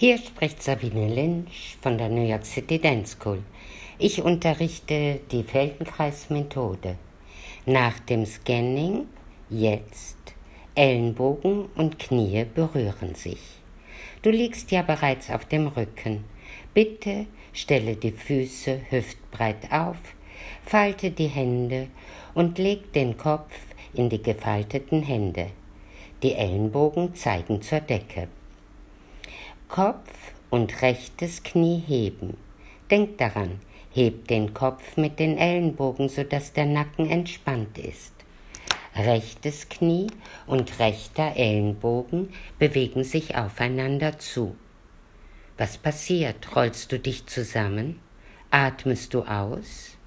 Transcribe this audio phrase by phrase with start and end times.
[0.00, 3.42] Hier spricht Sabine Lynch von der New York City Dance School.
[3.98, 6.96] Ich unterrichte die Feldenkreismethode.
[7.66, 9.08] Nach dem Scanning
[9.50, 10.36] jetzt
[10.76, 13.40] Ellenbogen und Knie berühren sich.
[14.22, 16.22] Du liegst ja bereits auf dem Rücken.
[16.72, 19.96] Bitte stelle die Füße hüftbreit auf,
[20.64, 21.88] falte die Hände
[22.34, 23.52] und leg den Kopf
[23.94, 25.48] in die gefalteten Hände.
[26.22, 28.28] Die Ellenbogen zeigen zur Decke.
[29.68, 30.10] Kopf
[30.48, 32.38] und rechtes Knie heben.
[32.90, 33.60] Denk daran,
[33.92, 38.14] heb den Kopf mit den Ellenbogen, sodass der Nacken entspannt ist.
[38.96, 40.06] Rechtes Knie
[40.46, 44.56] und rechter Ellenbogen bewegen sich aufeinander zu.
[45.58, 46.56] Was passiert?
[46.56, 48.00] Rollst du dich zusammen?
[48.50, 49.98] Atmest du aus?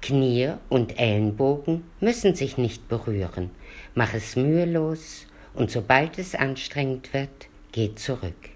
[0.00, 3.50] Knie und Ellenbogen müssen sich nicht berühren.
[3.94, 8.50] Mach es mühelos und sobald es anstrengend wird, geh zurück.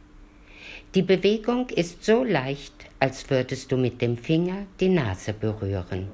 [0.95, 6.09] Die Bewegung ist so leicht, als würdest du mit dem Finger die Nase berühren.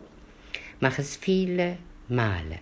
[0.81, 2.59] Mach es viele Male.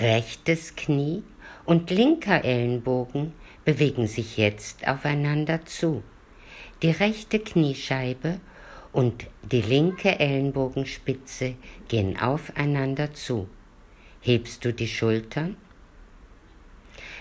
[0.00, 1.22] Rechtes Knie
[1.64, 3.32] und linker Ellenbogen
[3.64, 6.02] bewegen sich jetzt aufeinander zu.
[6.82, 8.40] Die rechte Kniescheibe
[8.92, 11.54] und die linke Ellenbogenspitze
[11.88, 13.48] gehen aufeinander zu.
[14.20, 15.56] Hebst du die Schultern?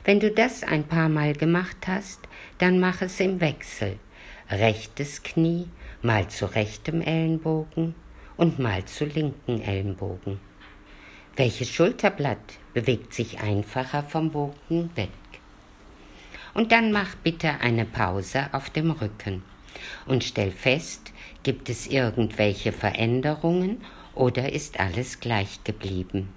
[0.04, 2.20] Wenn du das ein paar Mal gemacht hast,
[2.58, 3.98] dann mach es im Wechsel.
[4.50, 5.68] Rechtes Knie
[6.02, 7.96] mal zu rechtem Ellenbogen
[8.36, 10.40] und mal zu linken Ellenbogen.
[11.36, 15.10] Welches Schulterblatt bewegt sich einfacher vom Bogen weg?
[16.54, 19.44] Und dann mach bitte eine Pause auf dem Rücken
[20.06, 23.82] und stell fest, Gibt es irgendwelche Veränderungen
[24.16, 26.30] oder ist alles gleich geblieben?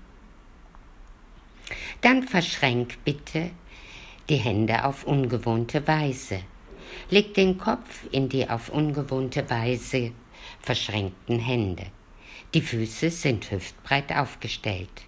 [2.01, 3.51] Dann verschränk bitte
[4.29, 6.41] die Hände auf ungewohnte Weise.
[7.11, 10.13] Leg den Kopf in die auf ungewohnte Weise
[10.61, 11.87] verschränkten Hände.
[12.55, 15.05] Die Füße sind hüftbreit aufgestellt.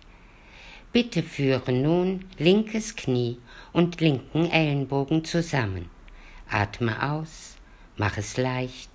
[0.93, 3.39] Bitte führe nun linkes Knie
[3.73, 5.91] und linken Ellenbogen zusammen.
[6.49, 7.57] Atme aus,
[7.97, 8.91] mach es leicht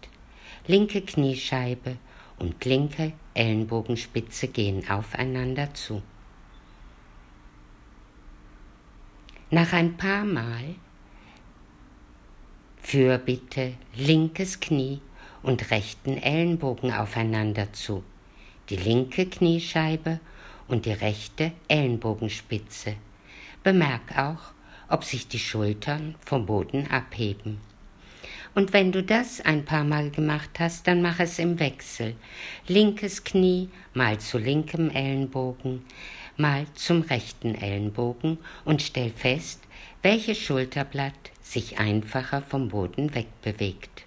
[0.68, 1.98] linke Kniescheibe
[2.40, 6.02] und linke Ellenbogenspitze gehen aufeinander zu.
[9.54, 10.74] Nach ein paar Mal
[12.82, 15.00] führ bitte linkes Knie
[15.44, 18.04] und rechten Ellenbogen aufeinander zu,
[18.72, 20.20] die linke Kniescheibe
[20.68, 22.96] und die rechte Ellenbogenspitze.
[23.62, 24.54] Bemerk auch,
[24.90, 27.60] ob sich die Schultern vom Boden abheben.
[28.56, 32.16] Und wenn du das ein paar Mal gemacht hast, dann mach es im Wechsel.
[32.68, 35.84] Linkes Knie mal zu linkem Ellenbogen,
[36.38, 39.62] mal zum rechten Ellenbogen und stell fest,
[40.02, 44.06] welches Schulterblatt sich einfacher vom Boden wegbewegt.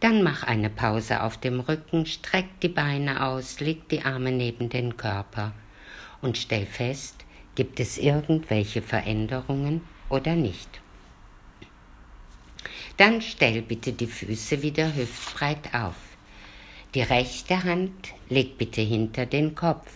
[0.00, 4.68] Dann mach eine Pause auf dem Rücken, streck die Beine aus, leg die Arme neben
[4.68, 5.52] den Körper
[6.20, 7.24] und stell fest,
[7.54, 10.68] gibt es irgendwelche Veränderungen oder nicht.
[12.96, 15.96] Dann stell bitte die Füße wieder hüftbreit auf.
[16.94, 19.90] Die rechte Hand leg bitte hinter den Kopf,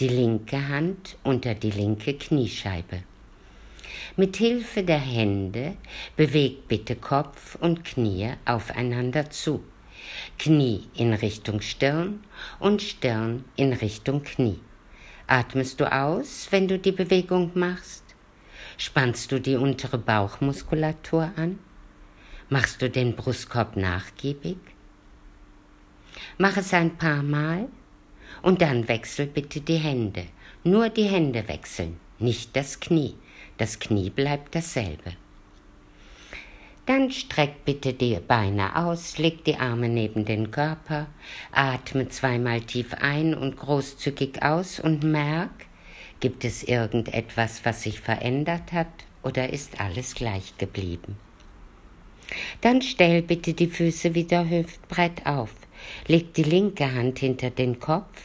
[0.00, 3.04] die linke Hand unter die linke Kniescheibe.
[4.16, 5.76] Mit Hilfe der Hände
[6.16, 9.62] beweg bitte Kopf und Knie aufeinander zu.
[10.36, 12.24] Knie in Richtung Stirn
[12.58, 14.58] und Stirn in Richtung Knie.
[15.28, 18.02] Atmest du aus, wenn du die Bewegung machst?
[18.76, 21.60] Spannst du die untere Bauchmuskulatur an?
[22.48, 24.58] Machst du den Brustkorb nachgiebig?
[26.36, 27.68] Mach es ein paar Mal
[28.42, 30.24] und dann wechsel bitte die Hände.
[30.64, 33.14] Nur die Hände wechseln, nicht das Knie.
[33.56, 35.12] Das Knie bleibt dasselbe.
[36.86, 41.06] Dann streck bitte die Beine aus, leg die Arme neben den Körper,
[41.52, 45.66] atme zweimal tief ein und großzügig aus und merk,
[46.20, 48.88] gibt es irgendetwas, was sich verändert hat
[49.22, 51.16] oder ist alles gleich geblieben?
[52.60, 55.50] Dann stell bitte die Füße wieder hüftbreit auf.
[56.06, 58.20] Leg die linke Hand hinter den Kopf,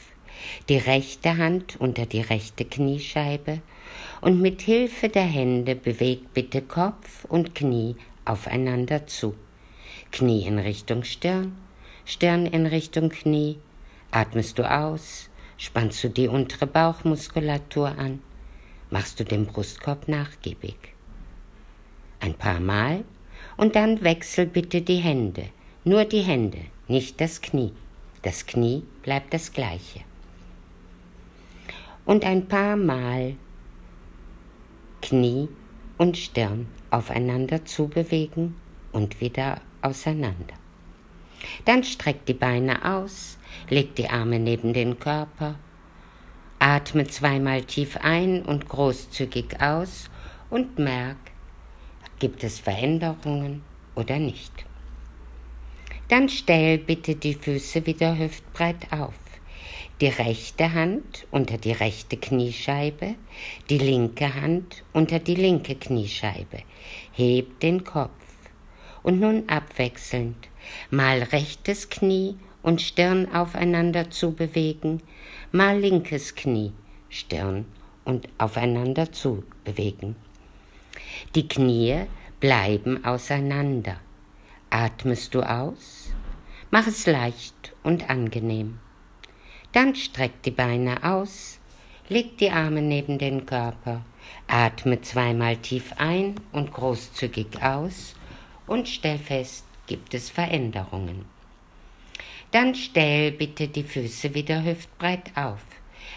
[0.68, 3.62] die rechte Hand unter die rechte Kniescheibe
[4.22, 7.96] und mit Hilfe der Hände beweg bitte Kopf und Knie
[8.26, 9.36] aufeinander zu.
[10.12, 11.56] Knie in Richtung Stirn,
[12.06, 13.58] Stirn in Richtung Knie.
[14.12, 18.22] Atmest du aus, spannst du die untere Bauchmuskulatur an,
[18.90, 20.78] machst du den Brustkorb nachgiebig.
[22.20, 23.04] Ein paar Mal
[23.56, 25.50] und dann wechsel bitte die Hände.
[25.84, 27.72] Nur die Hände, nicht das Knie.
[28.24, 30.02] Das Knie bleibt das gleiche.
[32.06, 33.36] Und ein paar Mal
[35.02, 35.48] Knie
[35.98, 38.56] und Stirn aufeinander zubewegen
[38.92, 40.56] und wieder auseinander.
[41.66, 43.38] Dann streckt die Beine aus,
[43.70, 45.56] legt die Arme neben den Körper,
[46.58, 50.10] atme zweimal tief ein und großzügig aus
[50.50, 51.18] und merk,
[52.18, 53.64] gibt es Veränderungen
[53.96, 54.66] oder nicht.
[56.10, 59.14] Dann stell bitte die Füße wieder hüftbreit auf.
[60.02, 63.16] Die rechte Hand unter die rechte Kniescheibe,
[63.70, 66.64] die linke Hand unter die linke Kniescheibe.
[67.12, 68.10] Heb den Kopf.
[69.04, 70.50] Und nun abwechselnd
[70.90, 75.02] mal rechtes Knie und Stirn aufeinander zu bewegen,
[75.52, 76.74] mal linkes Knie,
[77.10, 77.66] Stirn
[78.04, 80.16] und aufeinander zu bewegen.
[81.36, 82.06] Die Knie
[82.40, 83.98] bleiben auseinander.
[84.70, 85.99] Atmest du aus?
[86.72, 88.78] Mach es leicht und angenehm.
[89.72, 91.60] Dann streck die Beine aus,
[92.10, 94.06] leg die Arme neben den Körper,
[94.48, 98.14] atme zweimal tief ein und großzügig aus
[98.68, 101.26] und stell fest, gibt es Veränderungen.
[102.52, 105.62] Dann stell bitte die Füße wieder hüftbreit auf.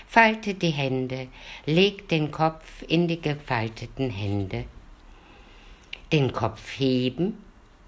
[0.07, 1.29] Falte die Hände,
[1.65, 4.65] leg den Kopf in die gefalteten Hände.
[6.13, 7.39] Den Kopf heben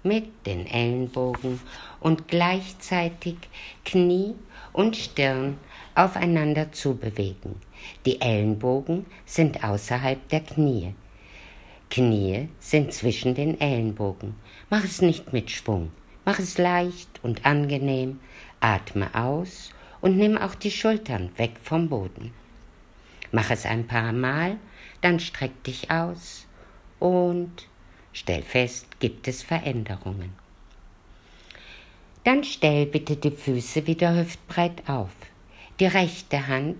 [0.05, 1.59] mit den Ellenbogen
[1.99, 3.35] und gleichzeitig
[3.83, 4.35] Knie
[4.71, 5.57] und Stirn
[5.95, 7.55] aufeinander zubewegen.
[8.05, 10.93] Die Ellenbogen sind außerhalb der Knie.
[11.89, 14.35] Knie sind zwischen den Ellenbogen.
[14.69, 15.91] Mach es nicht mit Schwung.
[16.25, 18.19] Mach es leicht und angenehm.
[18.59, 19.71] Atme aus
[20.01, 22.33] und nimm auch die Schultern weg vom Boden.
[23.31, 24.57] Mach es ein paar Mal,
[25.01, 26.47] dann streck dich aus
[26.99, 27.67] und
[28.15, 30.33] stell fest, gibt es Veränderungen.
[32.23, 35.11] Dann stell bitte die Füße wieder hüftbreit auf.
[35.79, 36.79] Die rechte Hand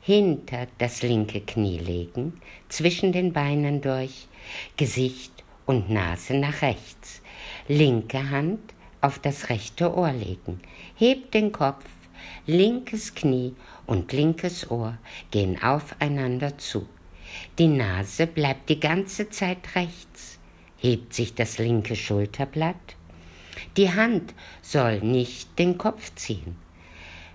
[0.00, 4.28] hinter das linke Knie legen, zwischen den Beinen durch,
[4.76, 5.32] Gesicht
[5.66, 7.20] und Nase nach rechts,
[7.66, 8.60] linke Hand
[9.00, 10.60] auf das rechte Ohr legen,
[10.94, 11.84] hebt den Kopf,
[12.46, 13.56] linkes Knie
[13.86, 14.96] und linkes Ohr
[15.32, 16.86] gehen aufeinander zu.
[17.58, 20.38] Die Nase bleibt die ganze Zeit rechts,
[20.86, 22.96] hebt sich das linke Schulterblatt.
[23.76, 26.56] Die Hand soll nicht den Kopf ziehen.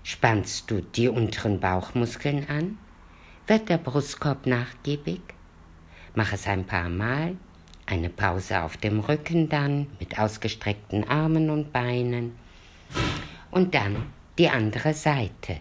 [0.02, 2.78] Spannst du die unteren Bauchmuskeln an?
[3.46, 5.20] Wird der Brustkorb nachgiebig?
[6.14, 7.36] Mach es ein paar Mal.
[7.84, 12.32] Eine Pause auf dem Rücken dann mit ausgestreckten Armen und Beinen.
[13.50, 14.06] Und dann
[14.38, 15.58] die andere Seite.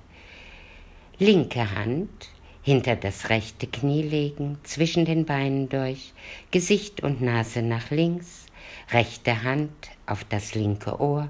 [1.19, 2.29] Linke Hand
[2.63, 6.13] hinter das rechte Knie legen, zwischen den Beinen durch,
[6.51, 8.45] Gesicht und Nase nach links,
[8.91, 9.71] rechte Hand
[10.05, 11.29] auf das linke Ohr,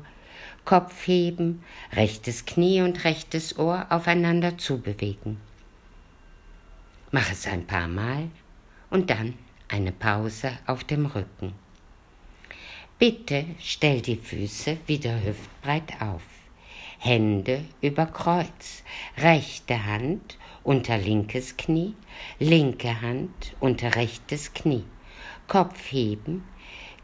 [0.65, 1.63] Kopf heben,
[1.93, 5.37] rechtes Knie und rechtes Ohr aufeinander zubewegen.
[7.11, 8.29] Mach es ein paar Mal
[8.89, 9.33] und dann
[9.67, 11.53] eine Pause auf dem Rücken.
[12.99, 16.21] Bitte stell die Füße wieder hüftbreit auf.
[16.99, 18.83] Hände über Kreuz,
[19.17, 21.95] rechte Hand unter linkes Knie,
[22.39, 24.85] linke Hand unter rechtes Knie.
[25.47, 26.43] Kopf heben,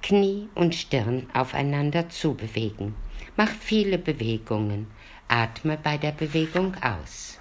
[0.01, 2.95] Knie und Stirn aufeinander zubewegen.
[3.35, 4.87] Mach viele Bewegungen.
[5.27, 7.39] Atme bei der Bewegung aus.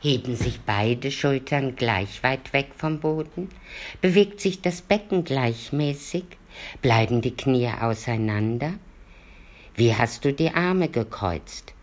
[0.00, 3.48] Heben sich beide Schultern gleich weit weg vom Boden?
[4.00, 6.24] Bewegt sich das Becken gleichmäßig?
[6.82, 8.74] Bleiben die Knie auseinander?
[9.74, 11.74] Wie hast du die Arme gekreuzt?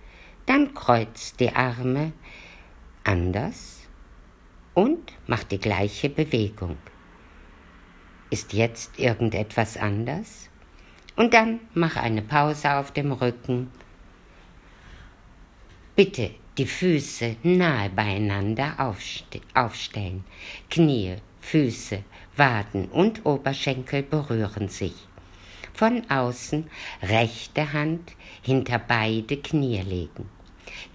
[0.46, 2.14] Dann kreuz die Arme
[3.08, 3.82] anders
[4.74, 6.78] und mach die gleiche Bewegung.
[8.30, 10.50] Ist jetzt irgendetwas anders?
[11.16, 13.72] Und dann mach eine Pause auf dem Rücken.
[15.96, 20.24] Bitte die Füße nahe beieinander aufste aufstellen.
[20.70, 22.04] Knie, Füße,
[22.36, 24.94] Waden und Oberschenkel berühren sich.
[25.74, 26.70] Von außen
[27.02, 30.37] rechte Hand hinter beide Knie legen.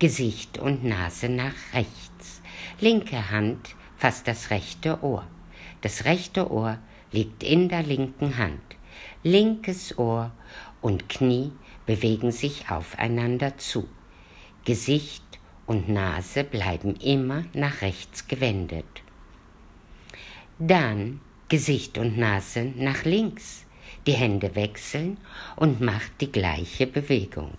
[0.02, 2.42] Gesicht und Nase nach rechts.
[2.80, 5.24] Linke Hand fasst das rechte Ohr.
[5.80, 6.78] Das rechte Ohr
[7.12, 8.64] liegt in der linken Hand.
[9.22, 10.32] Linkes Ohr
[10.80, 11.52] und Knie
[11.86, 13.88] bewegen sich aufeinander zu.
[14.64, 15.22] Gesicht
[15.66, 19.04] und Nase bleiben immer nach rechts gewendet.
[20.58, 23.66] Dann Gesicht und Nase nach links.
[24.08, 25.18] Die Hände wechseln
[25.54, 27.56] und macht die gleiche Bewegung.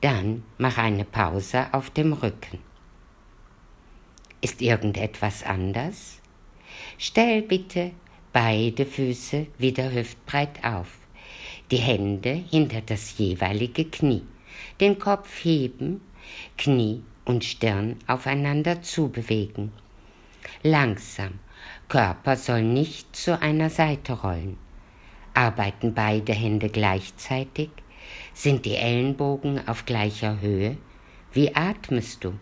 [0.00, 2.60] Dann mach eine Pause auf dem Rücken.
[4.40, 6.20] Ist irgendetwas anders?
[6.96, 7.92] Stell bitte
[8.32, 10.88] beide Füße wieder hüftbreit auf,
[11.70, 14.22] die Hände hinter das jeweilige Knie
[14.80, 16.00] den Kopf heben,
[16.56, 19.72] Knie und Stirn aufeinander zubewegen.
[20.62, 21.40] Langsam.
[21.88, 24.56] Körper soll nicht zu einer Seite rollen.
[25.34, 27.70] Arbeiten beide Hände gleichzeitig?
[28.38, 30.76] Sind die Ellenbogen auf gleicher Höhe?
[31.32, 32.34] Wie atmest du?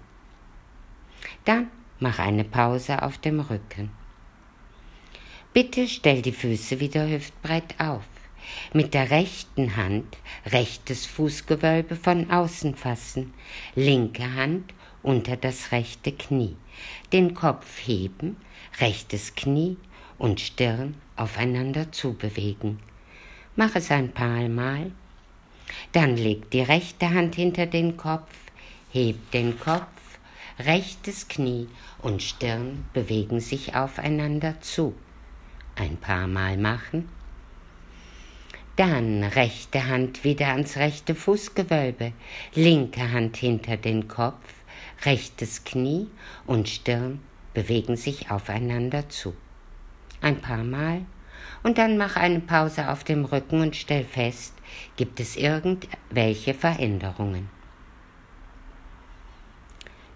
[1.46, 3.88] Dann mach eine Pause auf dem Rücken.
[5.54, 8.04] Bitte stell die Füße wieder hüftbreit auf.
[8.74, 13.32] Mit der rechten Hand rechtes Fußgewölbe von außen fassen,
[13.74, 16.58] linke Hand unter das rechte Knie,
[17.14, 18.36] den Kopf heben,
[18.80, 19.78] rechtes Knie
[20.18, 22.80] und Stirn aufeinander zubewegen.
[23.56, 24.92] Mach es ein paar Mal.
[25.92, 28.32] Dann leg die rechte Hand hinter den Kopf,
[28.90, 29.86] heb den Kopf,
[30.58, 31.68] rechtes Knie
[32.02, 34.94] und Stirn bewegen sich aufeinander zu.
[35.74, 37.08] Ein paar Mal machen.
[38.76, 42.12] Dann rechte Hand wieder ans rechte Fußgewölbe,
[42.54, 44.52] linke Hand hinter den Kopf,
[45.04, 46.08] rechtes Knie
[46.46, 47.20] und Stirn
[47.54, 49.34] bewegen sich aufeinander zu.
[50.20, 51.06] Ein paar Mal
[51.66, 54.54] und dann mach eine Pause auf dem Rücken und stell fest,
[54.94, 57.48] gibt es irgendwelche Veränderungen.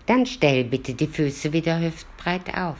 [0.07, 2.79] Dann stell bitte die Füße wieder hüftbreit auf.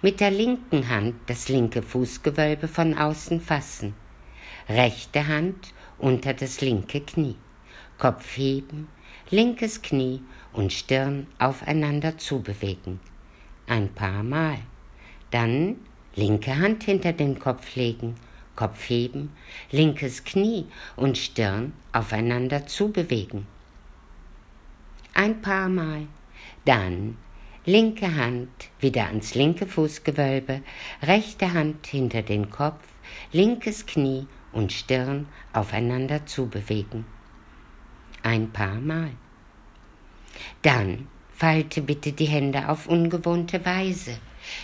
[0.00, 3.92] Mit der linken Hand das linke Fußgewölbe von außen fassen
[4.70, 7.36] rechte Hand unter das linke Knie,
[7.98, 8.88] Kopf heben,
[9.28, 10.22] linkes Knie
[10.54, 13.00] und Stirn aufeinander zubewegen.
[13.66, 14.56] Ein paar Mal.
[15.30, 15.76] Dann
[16.18, 18.16] linke Hand hinter den Kopf legen,
[18.56, 19.30] Kopf heben,
[19.70, 23.46] linkes Knie und Stirn aufeinander zubewegen.
[25.14, 26.08] Ein paar Mal.
[26.64, 27.16] Dann
[27.64, 28.48] linke Hand
[28.80, 30.62] wieder ans linke Fußgewölbe,
[31.02, 32.84] rechte Hand hinter den Kopf,
[33.32, 37.04] linkes Knie und Stirn aufeinander zubewegen.
[38.24, 39.12] Ein paar Mal.
[40.62, 44.18] Dann falte bitte die Hände auf ungewohnte Weise.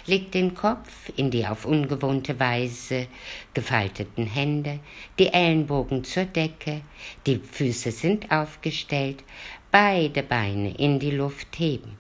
[0.07, 3.09] Leg den Kopf in die auf ungewohnte Weise
[3.53, 4.81] gefalteten Hände,
[5.19, 6.83] die Ellenbogen zur Decke,
[7.27, 9.25] die Füße sind aufgestellt,
[9.71, 11.99] beide Beine in die Luft heben.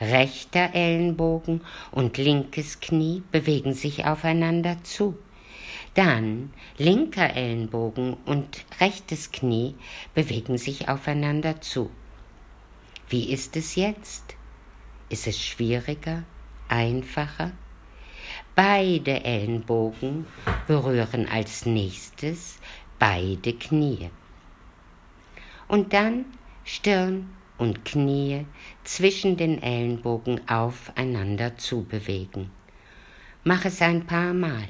[0.00, 5.16] Rechter Ellenbogen und linkes Knie bewegen sich aufeinander zu.
[5.94, 9.74] Dann linker Ellenbogen und rechtes Knie
[10.14, 11.90] bewegen sich aufeinander zu.
[13.08, 14.34] Wie ist es jetzt?
[15.08, 16.24] Ist es schwieriger,
[16.68, 17.52] einfacher?
[18.54, 20.26] Beide Ellenbogen
[20.66, 22.58] berühren als nächstes
[22.98, 24.10] beide Knie.
[25.68, 26.24] Und dann
[26.64, 28.46] Stirn und Knie
[28.84, 32.50] zwischen den Ellenbogen aufeinander zu bewegen.
[33.44, 34.68] Mach es ein paar Mal.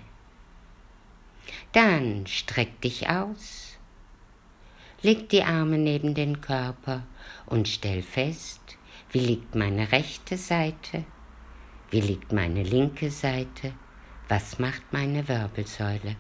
[1.73, 3.79] Dann streck dich aus.
[5.03, 7.07] Leg die Arme neben den Körper
[7.47, 8.61] und stell fest,
[9.12, 11.05] wie liegt meine rechte Seite,
[11.90, 13.73] wie liegt meine linke Seite,
[14.28, 16.16] was macht meine Wirbelsäule.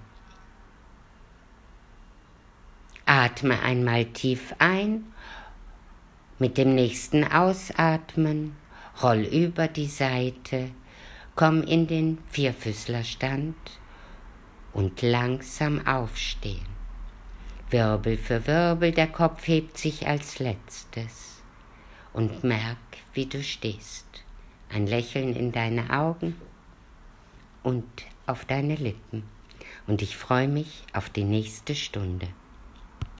[3.04, 5.12] Atme einmal tief ein,
[6.38, 8.56] mit dem nächsten Ausatmen
[9.02, 10.70] roll über die Seite,
[11.34, 13.56] komm in den Vierfüßlerstand
[14.72, 16.66] und langsam aufstehen.
[17.70, 21.42] Wirbel für Wirbel, der Kopf hebt sich als letztes.
[22.12, 22.78] Und merk,
[23.12, 24.05] wie du stehst.
[24.68, 26.36] Ein Lächeln in deine Augen
[27.62, 27.84] und
[28.26, 29.24] auf deine Lippen.
[29.86, 32.28] Und ich freue mich auf die nächste Stunde.